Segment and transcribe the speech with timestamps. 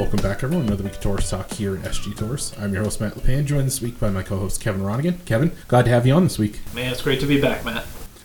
[0.00, 0.64] Welcome back, everyone.
[0.64, 2.58] Another week of Torrice Talk here at SG Torrice.
[2.58, 5.22] I'm your host, Matt LePan, joined this week by my co host, Kevin Ronigan.
[5.26, 6.60] Kevin, glad to have you on this week.
[6.74, 7.84] Man, it's great to be back, Matt.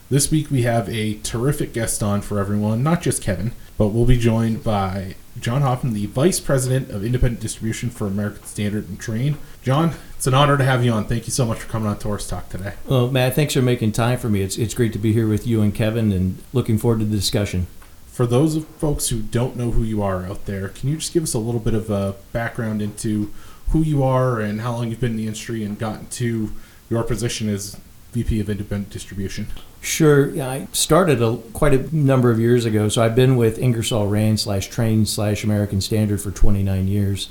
[0.10, 4.06] This week we have a terrific guest on for everyone, not just Kevin, but we'll
[4.06, 8.97] be joined by John Hoffman, the Vice President of Independent Distribution for American Standard and
[8.97, 9.35] Trane.
[9.62, 11.03] John, it's an honor to have you on.
[11.03, 12.76] Thank you so much for coming on Torrice Talk today.
[12.85, 14.44] Well, Matt, thanks for making time for me.
[14.44, 17.17] It's, it's great to be here with you and Kevin and looking forward to the
[17.17, 17.67] discussion.
[18.16, 21.23] For those folks who don't know who you are out there, can you just give
[21.23, 23.34] us a little bit of a background into
[23.72, 26.54] who you are and how long you've been in the industry and gotten to
[26.90, 27.78] your position as
[28.14, 29.48] VP of Independent Distribution?
[29.82, 30.30] Sure.
[30.30, 32.88] Yeah, I started a, quite a number of years ago.
[32.88, 37.28] So I've been with Ingersoll Rand slash Trane slash American Standard for 29 years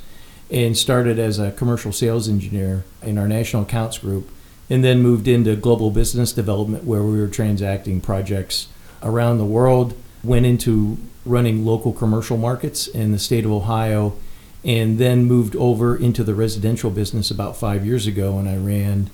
[0.51, 4.29] and started as a commercial sales engineer in our national accounts group
[4.69, 8.69] and then moved into global business development where we were transacting projects
[9.03, 14.17] around the world went into running local commercial markets in the state of Ohio,
[14.65, 18.39] and then moved over into the residential business about five years ago.
[18.39, 19.11] And I ran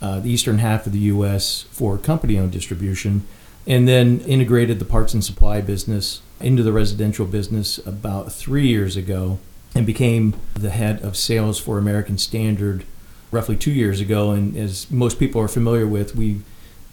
[0.00, 1.62] uh, the eastern half of the U.S.
[1.70, 3.26] for company owned distribution,
[3.66, 8.96] and then integrated the parts and supply business into the residential business about three years
[8.96, 9.38] ago
[9.74, 12.84] and became the head of sales for American Standard
[13.30, 14.30] roughly two years ago.
[14.30, 16.42] And as most people are familiar with, we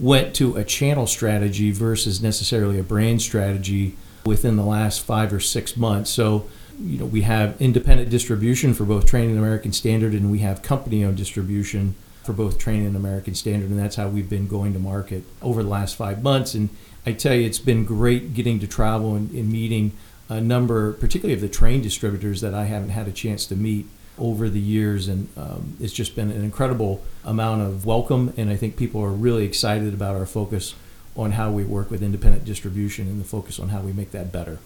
[0.01, 5.39] went to a channel strategy versus necessarily a brand strategy within the last five or
[5.39, 6.09] six months.
[6.09, 6.47] So,
[6.79, 10.63] you know, we have independent distribution for both Trane and American Standard, and we have
[10.63, 14.73] company owned distribution for both Trane and American Standard, and that's how we've been going
[14.73, 16.55] to market over the last five months.
[16.55, 16.69] And
[17.05, 19.91] I tell you, it's been great getting to travel and, and meeting
[20.29, 23.87] a number, particularly of the Trane distributors that I haven't had a chance to meet
[24.21, 28.33] over the years, and um, it's just been an incredible amount of welcome.
[28.37, 30.75] And I think people are really excited about our focus
[31.17, 34.31] on how we work with independent distribution and the focus on how we make that
[34.31, 34.59] better.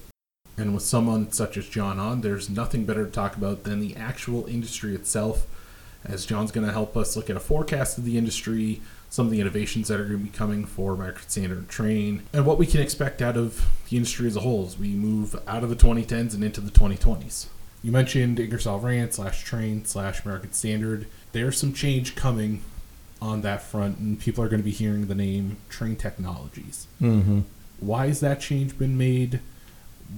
[0.57, 3.95] And with someone such as John on, there's nothing better to talk about than the
[3.95, 5.47] actual industry itself.
[6.03, 9.31] As John's going to help us look at a forecast of the industry, some of
[9.31, 12.67] the innovations that are going to be coming for American Standard Trane, and what we
[12.67, 15.75] can expect out of the industry as a whole as we move out of the
[15.75, 17.47] 2010s and into the 2020s.
[17.85, 21.05] You mentioned Ingersoll Rand slash Trane slash American Standard.
[21.33, 22.63] There's some change coming
[23.21, 26.87] on that front, and people are going to be hearing the name Trane Technologies.
[26.99, 27.41] Mm-hmm.
[27.79, 29.39] Why has that change been made?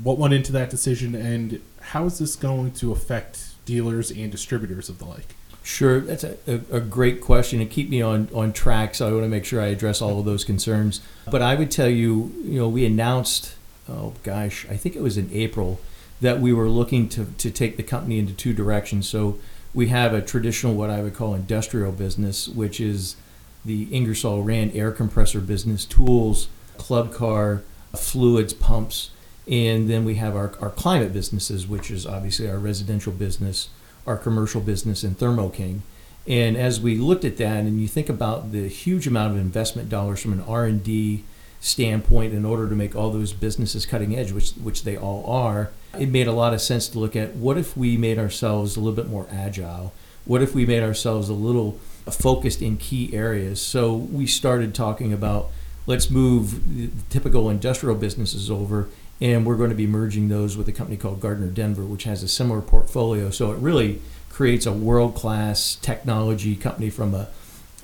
[0.02, 4.88] What went into that decision, and how is this going to affect dealers and distributors
[4.88, 5.36] of the like?
[5.62, 8.96] Sure, that's a, a, a, great question and keep me on, on track.
[8.96, 11.02] So I want to make sure I address all of those concerns.
[11.30, 13.56] But I would tell you, you know, we announced,
[13.90, 15.82] oh gosh, I think it was in April
[16.22, 19.08] that we were looking to, to take the company into two directions.
[19.08, 19.38] So
[19.74, 23.16] we have a traditional, what I would call industrial business, which is
[23.64, 26.48] the Ingersoll Rand air compressor business, tools,
[26.78, 27.64] club car,
[27.96, 29.12] fluids, pumps.
[29.48, 33.70] And then we have our, our climate businesses, which is obviously our residential business,
[34.06, 35.84] our commercial business, and Thermo King.
[36.28, 39.90] And as we looked at that, and you think about the huge amount of investment
[39.90, 41.24] dollars from an R&D
[41.62, 45.72] standpoint in order to make all those businesses cutting edge, which which they all are,
[46.00, 48.80] it made a lot of sense to look at what if we made ourselves a
[48.80, 49.94] little bit more agile?
[50.26, 53.62] What if we made ourselves a little focused in key areas?
[53.62, 55.50] So we started talking about
[55.86, 60.68] let's move the typical industrial businesses over and we're going to be merging those with
[60.68, 63.32] a company called Gardner Denver, which has a similar portfolio.
[63.32, 67.30] So it really creates a world-class technology company from a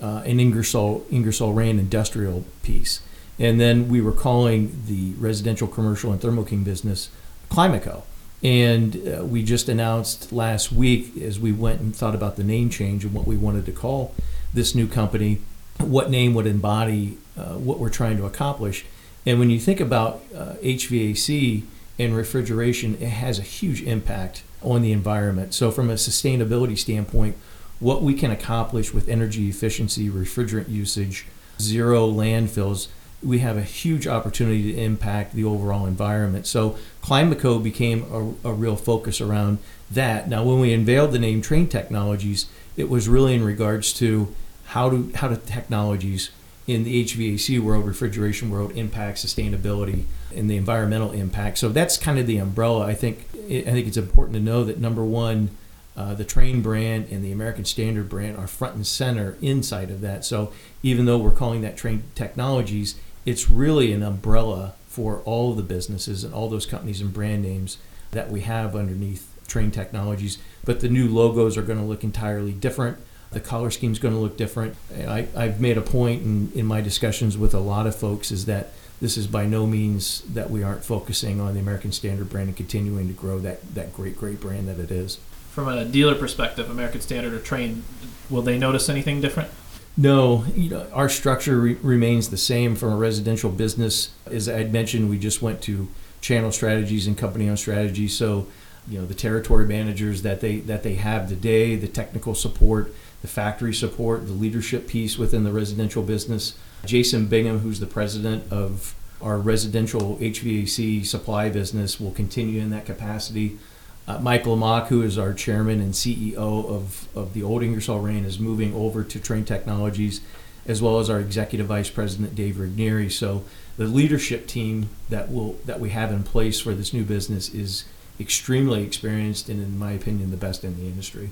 [0.00, 3.00] uh, an Ingersoll Ingersoll Rand industrial piece.
[3.38, 7.10] And then we were calling the residential, commercial, and Thermo King business
[7.54, 8.02] ClimateCo.
[8.42, 12.68] And uh, we just announced last week, as we went and thought about the name
[12.68, 14.14] change and what we wanted to call
[14.52, 15.40] this new company,
[15.78, 18.84] what name would embody uh, what we're trying to accomplish.
[19.24, 21.62] And when you think about uh, HVAC
[21.98, 25.54] and refrigeration, it has a huge impact on the environment.
[25.54, 27.36] So, from a sustainability standpoint,
[27.80, 31.26] what we can accomplish with energy efficiency, refrigerant usage,
[31.60, 32.88] zero landfills,
[33.24, 36.46] we have a huge opportunity to impact the overall environment.
[36.46, 38.04] So ClimateCo became
[38.44, 39.58] a, a, real focus around
[39.90, 40.28] that.
[40.28, 44.34] Now, when we unveiled the name Trane Technologies, it was really in regards to
[44.66, 46.30] how do how do technologies
[46.66, 50.04] in the HVAC world, refrigeration world, impact sustainability
[50.34, 51.58] and the environmental impact.
[51.58, 52.86] So that's kind of the umbrella.
[52.86, 55.50] I think I think it's important to know that number one.
[55.96, 60.00] Uh, the Trane brand and the American Standard brand are front and center inside of
[60.00, 60.24] that.
[60.24, 65.56] So even though we're calling that Trane Technologies, it's really an umbrella for all of
[65.56, 67.78] the businesses and all those companies and brand names
[68.12, 70.38] that we have underneath Trane Technologies.
[70.64, 72.98] But the new logos are going to look entirely different.
[73.32, 74.76] The color scheme is going to look different.
[74.96, 78.46] I, have made a point in, in my discussions with a lot of folks is
[78.46, 82.48] that this is by no means that we aren't focusing on the American Standard brand
[82.48, 85.18] and continuing to grow that, that great, great brand that it is.
[85.50, 87.82] From a dealer perspective, American Standard or Trane,
[88.30, 89.50] will they notice anything different?
[89.96, 94.10] No, you know, our structure re- remains the same from a residential business.
[94.26, 95.88] As I'd mentioned, we just went to
[96.20, 98.16] channel strategies and company owned strategies.
[98.16, 98.48] So,
[98.88, 102.92] you know, the territory managers that they that they have today, the technical support,
[103.22, 106.58] the factory support, the leadership piece within the residential business.
[106.84, 112.84] Jason Bingham, who's the president of our residential HVAC supply business, will continue in that
[112.84, 113.58] capacity.
[114.06, 118.26] Uh, Mike Lamach, who is our chairman and CEO of, of the old Ingersoll Rand,
[118.26, 120.20] is moving over to Trane Technologies,
[120.66, 123.10] as well as our executive vice president Dave Regnery.
[123.10, 123.44] So
[123.76, 127.84] the leadership team that will that we have in place for this new business is
[128.20, 131.30] extremely experienced and, in my opinion, the best in the industry.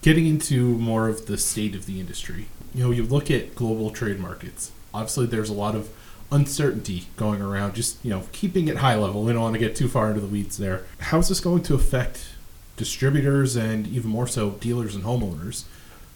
[0.00, 3.90] Getting into more of the state of the industry, you know, you look at global
[3.90, 4.70] trade markets.
[4.94, 5.90] Obviously, there's a lot of
[6.32, 9.22] uncertainty going around, just you know, keeping it high level.
[9.22, 10.84] We don't want to get too far into the weeds there.
[10.98, 12.30] How's this going to affect
[12.76, 15.64] distributors and even more so dealers and homeowners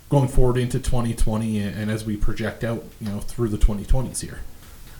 [0.09, 4.41] going forward into 2020 and as we project out, you know, through the 2020s here?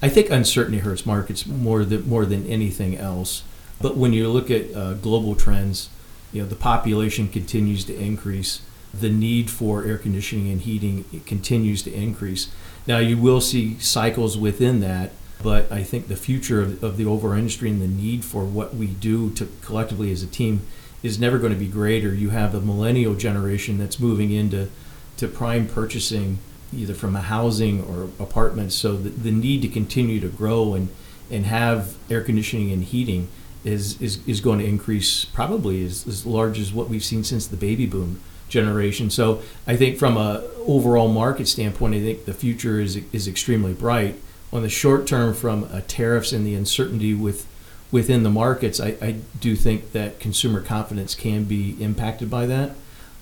[0.03, 3.43] I think uncertainty hurts markets more than more than anything else.
[3.81, 5.89] But when you look at uh, global trends,
[6.33, 8.61] you know, the population continues to increase.
[9.01, 12.51] The need for air conditioning and heating continues to increase.
[12.87, 15.11] Now, you will see cycles within that,
[15.43, 18.75] but I think the future of, of the overall industry and the need for what
[18.75, 20.63] we do to collectively as a team
[21.03, 22.15] is never going to be greater.
[22.15, 24.69] You have the millennial generation that's moving into
[25.17, 26.39] to prime purchasing
[26.73, 28.75] either from a housing or apartments.
[28.75, 30.89] So the, the need to continue to grow and,
[31.31, 33.29] and have air conditioning and heating
[33.65, 37.47] is, is, is going to increase probably as, as large as what we've seen since
[37.47, 39.11] the baby boom generation.
[39.11, 43.73] So I think from a overall market standpoint, I think the future is is extremely
[43.73, 44.17] bright.
[44.53, 47.47] On the short term, from tariffs and the uncertainty with
[47.91, 52.71] within the markets, I, I, do think that consumer confidence can be impacted by that,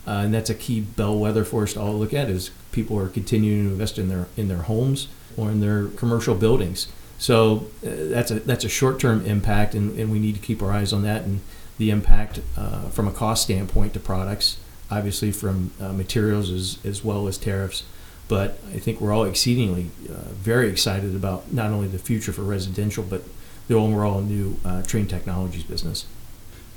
[0.06, 2.28] uh, and that's a key bellwether for us to all look at.
[2.28, 6.34] Is people are continuing to invest in their in their homes or in their commercial
[6.34, 6.88] buildings.
[7.18, 10.62] So uh, that's a that's a short term impact, and, and we need to keep
[10.62, 11.40] our eyes on that and
[11.78, 14.58] the impact uh, from a cost standpoint to products
[14.94, 17.82] obviously from uh, materials as, as well as tariffs.
[18.26, 22.42] But I think we're all exceedingly uh, very excited about not only the future for
[22.42, 23.22] residential, but
[23.68, 26.06] the overall new uh, Trane Technologies business.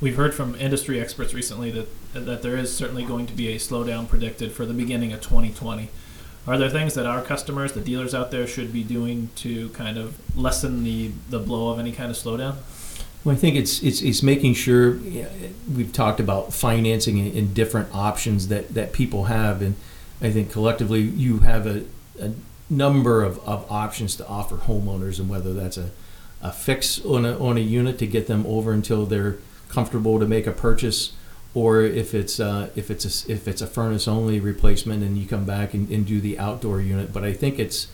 [0.02, 3.56] We've heard from industry experts recently that that there is certainly going to be a
[3.58, 5.90] slowdown predicted for the beginning of 2020.
[6.48, 9.98] Are there things that our customers, the dealers out there, should be doing to kind
[9.98, 12.56] of lessen the, the blow of any kind of slowdown?
[13.24, 15.00] Well, I think it's it's, it's making sure
[15.76, 19.76] we've talked about financing and different options that, that people have, and
[20.22, 21.84] I think collectively you have a,
[22.22, 22.32] a
[22.70, 25.90] number of, of options to offer homeowners, and whether that's a,
[26.42, 29.38] a fix on a, on a unit to get them over until they're
[29.68, 31.14] comfortable to make a purchase,
[31.54, 35.28] or if it's uh, if it's a, if it's a furnace only replacement and you
[35.28, 37.12] come back and, and do the outdoor unit.
[37.12, 37.88] But I think it's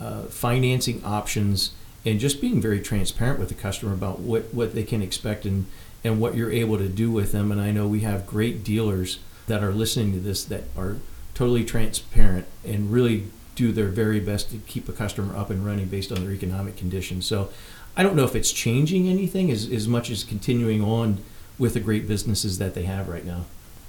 [0.00, 1.72] uh, financing options
[2.04, 5.66] and just being very transparent with the customer about what, what they can expect and,
[6.02, 7.52] and what you're able to do with them.
[7.52, 10.96] And I know we have great dealers that are listening to this that are
[11.34, 15.86] totally transparent and really do their very best to keep a customer up and running
[15.86, 17.26] based on their economic conditions.
[17.26, 17.50] So
[17.96, 21.18] I don't know if it's changing anything as, as much as continuing on
[21.58, 23.44] with the great businesses that they have right now.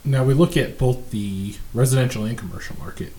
[0.05, 3.13] Now we look at both the residential and commercial market.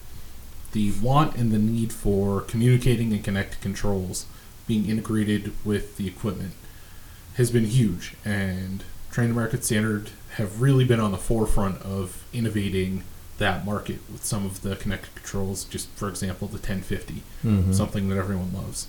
[0.72, 4.26] The want and the need for communicating and connected controls
[4.66, 6.52] being integrated with the equipment
[7.34, 13.04] has been huge, and Trane American Standard have really been on the forefront of innovating
[13.38, 15.64] that market with some of the connected controls.
[15.64, 17.72] Just for example, the 1050, mm-hmm.
[17.72, 18.86] something that everyone loves.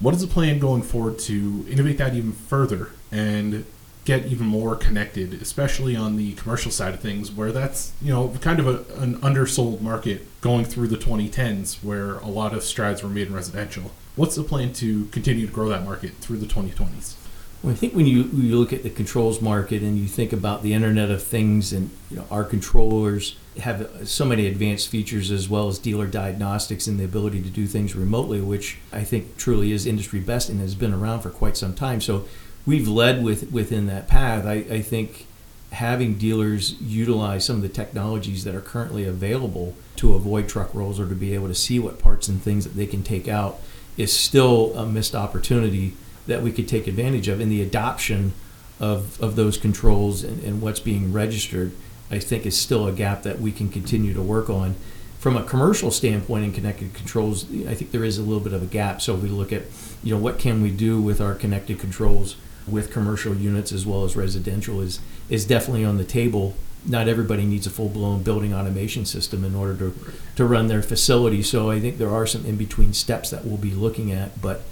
[0.00, 3.64] What is the plan going forward to innovate that even further and
[4.04, 8.34] get even more connected, especially on the commercial side of things, where that's you know
[8.40, 13.02] kind of a, an undersold market going through the 2010s, where a lot of strides
[13.02, 13.92] were made in residential.
[14.14, 17.14] What's the plan to continue to grow that market through the 2020s?
[17.62, 20.62] Well, I think when you, you look at the controls market and you think about
[20.62, 25.48] the Internet of Things and you know, our controllers have so many advanced features as
[25.48, 29.72] well as dealer diagnostics and the ability to do things remotely, which I think truly
[29.72, 32.00] is industry best and has been around for quite some time.
[32.00, 32.26] So
[32.66, 34.44] we've led with within that path.
[34.44, 35.26] I, I think
[35.70, 41.00] having dealers utilize some of the technologies that are currently available to avoid truck rolls
[41.00, 43.60] or to be able to see what parts and things that they can take out
[43.96, 45.94] is still a missed opportunity
[46.26, 48.32] that we could take advantage of in the adoption
[48.80, 51.72] of, of those controls and, and what's being registered.
[52.10, 54.74] I think is still a gap that we can continue to work on.
[55.18, 58.62] from a commercial standpoint in connected controls, I think there is a little bit of
[58.62, 59.00] a gap.
[59.00, 59.62] So we look at,
[60.02, 64.04] you know, what can we do with our connected controls with commercial units as well
[64.04, 66.54] as residential is is definitely on the table.
[66.84, 69.94] Not everybody needs a full blown building automation system in order to
[70.36, 71.42] to run their facility.
[71.42, 74.40] So I think there are some in between steps that we'll be looking at.
[74.40, 74.62] But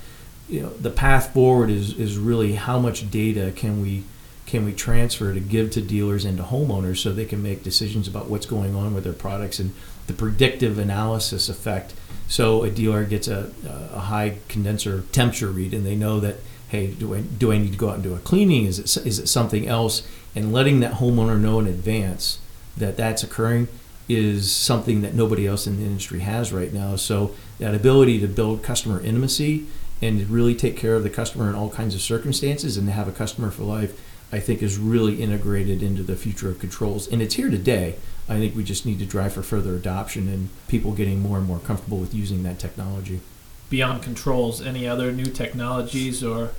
[0.49, 4.05] you know, the path forward is is really how much data can we
[4.51, 8.09] can we transfer to give to dealers and to homeowners so they can make decisions
[8.09, 9.73] about what's going on with their products and
[10.09, 11.95] the predictive analysis effect.
[12.27, 13.53] So a dealer gets a,
[13.93, 16.39] a high condenser temperature read and they know that
[16.71, 18.65] hey, do I do I need to go out and do a cleaning?
[18.65, 20.07] Is it is it something else?
[20.35, 22.39] And letting that homeowner know in advance
[22.77, 23.69] that that's occurring
[24.09, 26.97] is something that nobody else in the industry has right now.
[26.97, 29.67] So that ability to build customer intimacy
[30.03, 33.07] and really take care of the customer in all kinds of circumstances and to have
[33.07, 34.01] a customer for life,
[34.33, 37.07] I think is really integrated into the future of controls.
[37.07, 37.97] And it's here today.
[38.29, 41.47] I think we just need to drive for further adoption and people getting more and
[41.47, 43.21] more comfortable with using that technology.
[43.71, 46.51] Beyond controls, any other new technologies or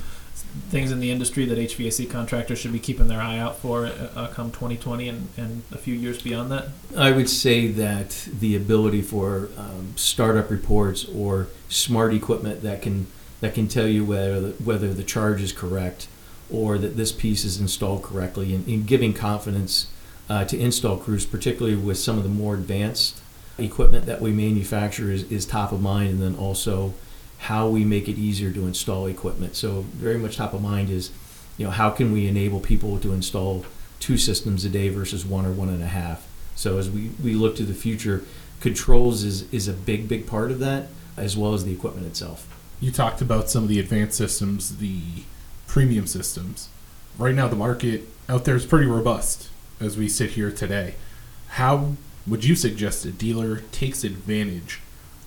[0.69, 4.27] things in the industry that HVAC contractors should be keeping their eye out for uh,
[4.33, 6.69] come 2020 and, and a few years beyond that?
[6.97, 13.07] I would say that the ability for um, startup reports or smart equipment that can
[13.41, 16.07] that can tell you whether the, whether the charge is correct
[16.51, 19.87] or that this piece is installed correctly and, and giving confidence
[20.29, 23.19] uh, to install crews, particularly with some of the more advanced
[23.61, 26.93] equipment that we manufacture is, is top of mind and then also
[27.39, 29.55] how we make it easier to install equipment.
[29.55, 31.11] So very much top of mind is,
[31.57, 33.65] you know, how can we enable people to install
[34.01, 36.27] two systems a day versus one or one and a half.
[36.55, 38.25] So as we, we look to the future,
[38.59, 42.47] controls is, is a big, big part of that, as well as the equipment itself.
[42.81, 45.01] You talked about some of the advanced systems, the
[45.67, 46.67] premium systems.
[47.17, 49.49] Right now, the market out there is pretty robust
[49.79, 50.95] as we sit here today.
[51.49, 51.95] How
[52.27, 54.79] would you suggest a dealer takes advantage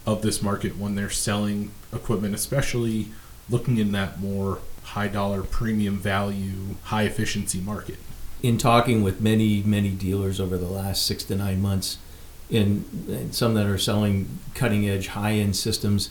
[0.07, 3.09] of this market when they're selling equipment, especially
[3.49, 7.97] looking in that more high dollar premium value, high efficiency market?
[8.43, 11.99] In talking with many, many dealers over the last six to nine months,
[12.51, 16.11] and some that are selling cutting edge, high end systems,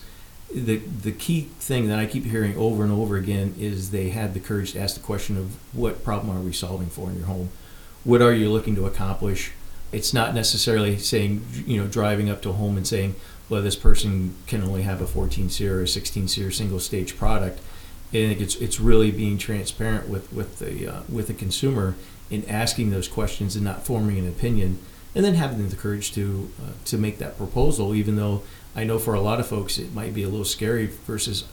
[0.54, 4.34] the the key thing that I keep hearing over and over again is they had
[4.34, 7.25] the courage to ask the question of what problem are we solving for in your
[7.25, 7.50] home?
[8.04, 9.52] What are you looking to accomplish?
[9.94, 13.16] It's not necessarily saying you know driving up to a home and saying,
[13.50, 17.18] well, this person can only have a 14 SEER or a 16 SEER single stage
[17.18, 17.60] product.
[18.10, 21.96] I think it's it's really being transparent with with the uh, with the consumer
[22.30, 24.80] in asking those questions and not forming an opinion,
[25.16, 28.44] and then having the courage to uh, to make that proposal, even though
[28.76, 31.46] I know for a lot of folks it might be a little scary versus,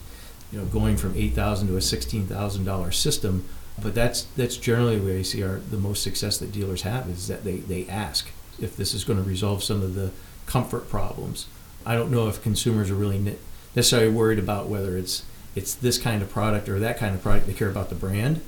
[0.51, 3.47] you know, going from eight thousand to a sixteen thousand dollar system.
[3.81, 7.27] But that's that's generally where I see our the most success that dealers have is
[7.27, 10.11] that they they ask if this is going to resolve some of the
[10.45, 11.47] comfort problems.
[11.85, 13.37] I don't know if consumers are really
[13.75, 15.23] necessarily worried about whether it's
[15.55, 17.47] it's this kind of product or that kind of product.
[17.47, 18.41] They care about the brand,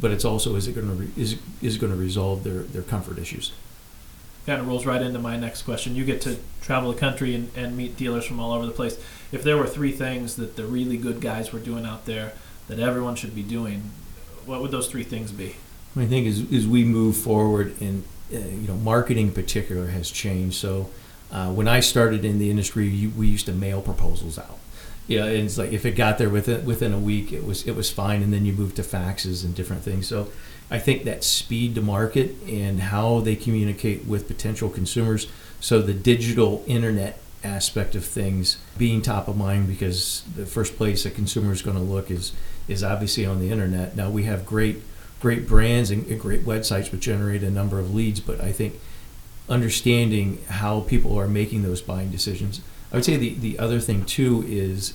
[0.00, 2.82] but it's also is it going to re, is is going to resolve their their
[2.82, 3.52] comfort issues
[4.46, 5.94] kind of rolls right into my next question.
[5.94, 8.98] You get to travel the country and, and meet dealers from all over the place.
[9.32, 12.32] If there were three things that the really good guys were doing out there
[12.68, 13.90] that everyone should be doing,
[14.46, 15.56] what would those three things be?
[15.96, 20.10] I think as, as we move forward, and uh, you know, marketing in particular has
[20.10, 20.56] changed.
[20.56, 20.90] So
[21.32, 24.58] uh, when I started in the industry, you, we used to mail proposals out.
[25.06, 27.74] Yeah, and it's like if it got there within within a week, it was it
[27.74, 30.06] was fine, and then you move to faxes and different things.
[30.06, 30.30] So
[30.70, 35.26] I think that speed to market and how they communicate with potential consumers.
[35.58, 41.04] So the digital internet aspect of things being top of mind because the first place
[41.04, 42.32] a consumer is going to look is
[42.70, 43.96] is obviously on the internet.
[43.96, 44.82] Now we have great
[45.20, 48.80] great brands and, great websites which generate a number of leads, but I think
[49.50, 52.62] understanding how people are making those buying decisions.
[52.90, 54.94] I would say the, the other thing too is,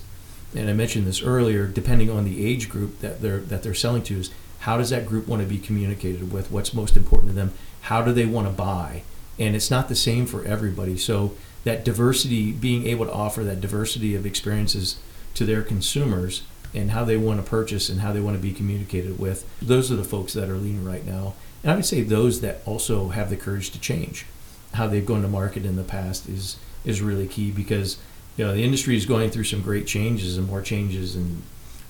[0.55, 4.03] and I mentioned this earlier, depending on the age group that they're that they're selling
[4.03, 6.51] to, is how does that group want to be communicated with?
[6.51, 7.53] What's most important to them?
[7.81, 9.03] How do they want to buy?
[9.37, 10.97] And it's not the same for everybody.
[10.97, 14.97] So that diversity, being able to offer that diversity of experiences
[15.33, 16.43] to their consumers
[16.73, 19.91] and how they want to purchase and how they want to be communicated with, those
[19.91, 21.33] are the folks that are leading right now.
[21.63, 24.25] And I would say those that also have the courage to change.
[24.73, 27.97] How they've gone to market in the past is is really key because
[28.37, 31.41] you know the industry is going through some great changes and more changes and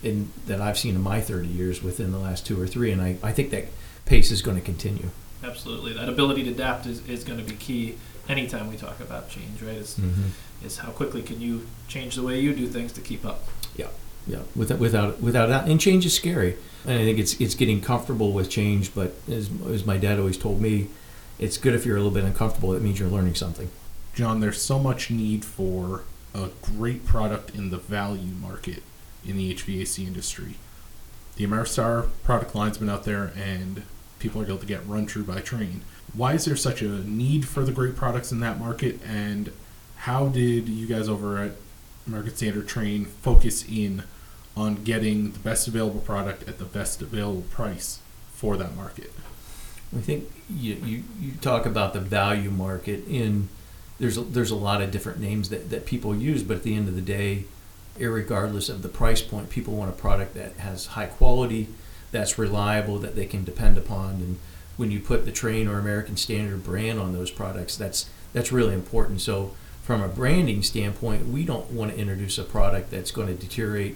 [0.05, 3.01] in, that I've seen in my 30 years within the last two or three, and
[3.01, 3.65] I, I think that
[4.05, 5.09] pace is going to continue.
[5.43, 7.97] Absolutely, that ability to adapt is, is going to be key
[8.29, 9.75] anytime we talk about change, right?
[9.75, 10.65] Is mm-hmm.
[10.65, 13.47] is how quickly can you change the way you do things to keep up?
[13.75, 13.87] Yeah,
[14.27, 14.39] yeah.
[14.55, 16.57] Without without without that, and change is scary.
[16.85, 18.93] And I think it's it's getting comfortable with change.
[18.93, 20.87] But as as my dad always told me,
[21.39, 22.73] it's good if you're a little bit uncomfortable.
[22.73, 23.69] It means you're learning something.
[24.13, 26.03] John, there's so much need for
[26.33, 28.83] a great product in the value market
[29.25, 30.55] in the HVAC industry.
[31.35, 33.83] The Ameristar product line's been out there and
[34.19, 35.81] people are able to get RunTru by Trane.
[36.13, 39.51] Why is there such a need for the great products in that market and
[39.97, 41.51] how did you guys over at
[42.07, 44.03] American Standard Trane focus in
[44.55, 47.99] on getting the best available product at the best available price
[48.33, 49.11] for that market?
[49.95, 53.49] I think you, you, you talk about the value market in
[53.97, 56.75] there's a, there's a lot of different names that, that people use, but at the
[56.75, 57.45] end of the day,
[57.97, 61.69] irregardless of the price point, people want a product that has high quality,
[62.11, 64.15] that's reliable, that they can depend upon.
[64.15, 64.39] And
[64.75, 68.73] when you put the Trane or American Standard brand on those products, that's that's really
[68.73, 69.21] important.
[69.21, 73.33] So from a branding standpoint, we don't want to introduce a product that's going to
[73.33, 73.95] deteriorate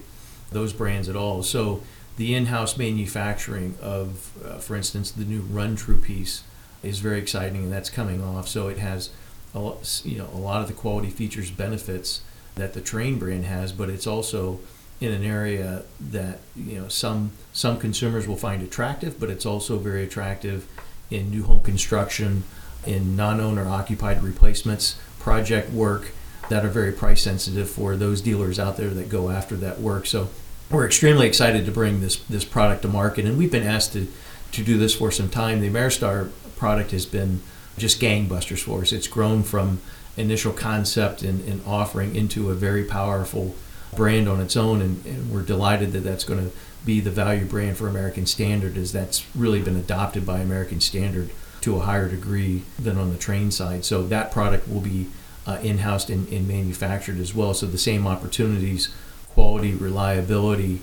[0.52, 1.44] those brands at all.
[1.44, 1.82] So
[2.18, 6.44] the in-house manufacturing of, uh, for instance, the new RunTru piece
[6.84, 8.48] is very exciting, and that's coming off.
[8.48, 9.10] So it has,
[9.54, 12.22] a lot, you know, a lot of the quality features, benefits
[12.56, 14.60] that the Trane brand has, but it's also
[15.02, 19.78] in an area that you know some some consumers will find attractive, but it's also
[19.78, 20.68] very attractive
[21.10, 22.44] in new home construction,
[22.86, 26.12] in non-owner occupied replacements, project work
[26.50, 30.06] that are very price sensitive for those dealers out there that go after that work.
[30.06, 30.30] So
[30.70, 34.08] we're extremely excited to bring this this product to market, and we've been asked to
[34.52, 35.62] to do this for some time.
[35.62, 37.42] The Ameristar product has been
[37.78, 38.92] just gangbusters for us.
[38.92, 39.80] It's grown from
[40.18, 43.56] initial concept and, and offering into a very powerful
[43.96, 47.46] brand on its own, and, and we're delighted that that's going to be the value
[47.46, 51.30] brand for American Standard, as that's really been adopted by American Standard
[51.62, 53.86] to a higher degree than on the Trane side.
[53.86, 55.08] So that product will be
[55.50, 57.54] uh, in-house and, and manufactured as well.
[57.54, 58.90] So the same opportunities
[59.34, 60.82] quality, reliability,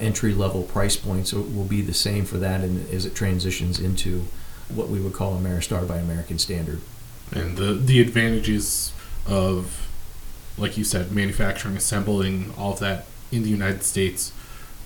[0.00, 4.24] entry level price points will be the same for that and as it transitions into
[4.68, 6.80] what we would call Ameristar by American Standard.
[7.32, 8.92] And the the advantages
[9.26, 9.88] of
[10.56, 14.32] like you said, manufacturing, assembling, all of that in the United States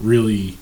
[0.01, 0.59] really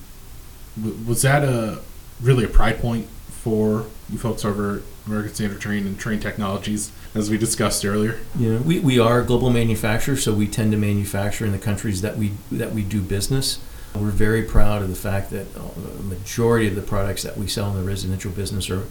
[1.07, 1.81] was that a
[2.21, 3.09] really a pride point
[3.43, 8.19] for you folks over American Standard Trane and Trane Technologies, as we discussed earlier?
[8.39, 12.03] Yeah, we, we are a global manufacturer, so we tend to manufacture in the countries
[12.03, 13.59] that we that we do business.
[13.95, 15.63] We're very proud of the fact that uh,
[15.99, 18.85] a majority of the products that we sell in the residential business are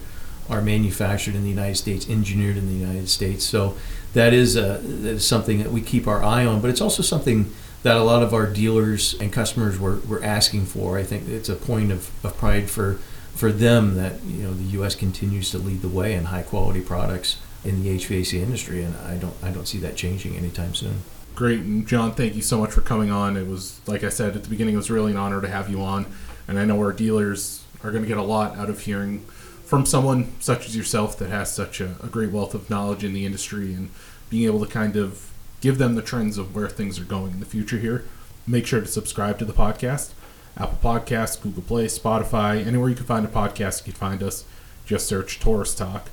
[0.50, 3.44] are manufactured in the United States, engineered in the United States.
[3.44, 3.76] So
[4.14, 7.02] that is, a, that is something that we keep our eye on, but it's also
[7.02, 7.52] something
[7.84, 10.98] that a lot of our dealers and customers were, were asking for.
[10.98, 12.98] I think it's a point of, of pride for
[13.34, 14.94] for them that you know the U.S.
[14.94, 19.16] continues to lead the way in high quality products in the HVAC industry, and I
[19.16, 21.02] don't I don't see that changing anytime soon.
[21.34, 23.36] Great, and John, thank you so much for coming on.
[23.36, 25.70] It was like I said at the beginning, it was really an honor to have
[25.70, 26.06] you on,
[26.48, 29.20] and I know our dealers are going to get a lot out of hearing
[29.64, 33.12] from someone such as yourself that has such a, a great wealth of knowledge in
[33.12, 33.88] the industry and
[34.28, 37.40] being able to kind of give them the trends of where things are going in
[37.40, 38.04] the future here.
[38.46, 40.12] Make sure to subscribe to the podcast
[40.60, 44.44] Apple Podcasts, Google Play, Spotify, anywhere you can find a podcast, you can find us.
[44.84, 46.10] Just search Torrice Talk.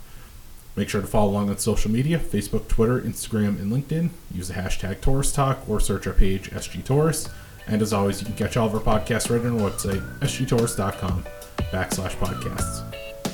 [0.75, 4.09] Make sure to follow along on social media Facebook, Twitter, Instagram, and LinkedIn.
[4.33, 7.29] Use the hashtag Torrice Talk or search our page, SG Torrice.
[7.67, 11.23] And as always, you can catch all of our podcasts right on our website, sgtorrice.com
[11.71, 12.83] backslash podcasts.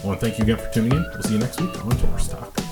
[0.03, 1.03] I want to thank you again for tuning in.
[1.13, 2.62] We'll see you next week on Torrice Talk.